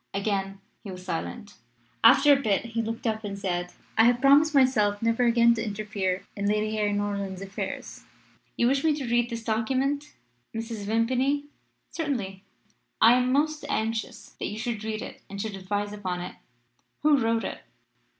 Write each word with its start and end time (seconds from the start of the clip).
"Again 0.15 0.59
he 0.83 0.89
was 0.89 1.05
silent. 1.05 1.57
"After 2.03 2.33
a 2.33 2.41
bit 2.41 2.65
he 2.65 2.81
looked 2.81 3.05
up 3.05 3.23
and 3.23 3.37
said, 3.37 3.71
'I 3.99 4.03
had 4.05 4.19
promised 4.19 4.55
myself 4.55 4.99
never 4.99 5.25
again 5.25 5.53
to 5.53 5.63
interfere 5.63 6.25
in 6.35 6.47
Lady 6.47 6.75
Harry 6.75 6.91
Norland's 6.91 7.43
affairs. 7.43 8.03
You 8.57 8.65
wish 8.65 8.83
me 8.83 8.95
to 8.95 9.05
read 9.07 9.29
this 9.29 9.43
document, 9.43 10.15
Mrs. 10.55 10.85
Vimpany?" 10.85 11.45
"'Certainly; 11.91 12.43
I 12.99 13.13
am 13.13 13.31
most 13.31 13.63
anxious 13.69 14.29
that 14.39 14.47
you 14.47 14.57
should 14.57 14.83
read 14.83 15.03
it 15.03 15.21
and 15.29 15.39
should 15.39 15.53
advise 15.55 15.93
upon 15.93 16.19
it.' 16.21 16.33
"'Who 17.03 17.19
wrote 17.19 17.43
it?' 17.43 17.61